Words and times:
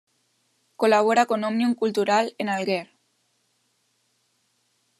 Colabora 0.81 1.27
con 1.29 1.39
Òmnium 1.49 1.73
Cultural 1.81 2.25
de 2.39 2.49
Alguer. 2.57 2.87